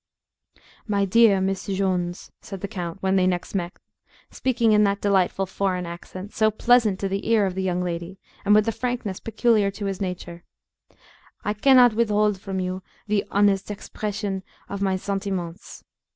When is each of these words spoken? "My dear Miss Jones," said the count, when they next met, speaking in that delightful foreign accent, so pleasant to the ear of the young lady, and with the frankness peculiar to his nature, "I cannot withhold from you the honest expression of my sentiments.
"My 0.87 1.05
dear 1.05 1.39
Miss 1.39 1.67
Jones," 1.67 2.31
said 2.41 2.61
the 2.61 2.67
count, 2.67 3.03
when 3.03 3.17
they 3.17 3.27
next 3.27 3.53
met, 3.53 3.73
speaking 4.31 4.71
in 4.71 4.83
that 4.83 4.99
delightful 4.99 5.45
foreign 5.45 5.85
accent, 5.85 6.33
so 6.33 6.49
pleasant 6.49 6.99
to 7.01 7.07
the 7.07 7.29
ear 7.29 7.45
of 7.45 7.53
the 7.53 7.61
young 7.61 7.83
lady, 7.83 8.19
and 8.43 8.55
with 8.55 8.65
the 8.65 8.71
frankness 8.71 9.19
peculiar 9.19 9.69
to 9.69 9.85
his 9.85 10.01
nature, 10.01 10.43
"I 11.43 11.53
cannot 11.53 11.93
withhold 11.93 12.39
from 12.41 12.59
you 12.59 12.81
the 13.05 13.23
honest 13.29 13.69
expression 13.69 14.41
of 14.67 14.81
my 14.81 14.95
sentiments. 14.95 15.83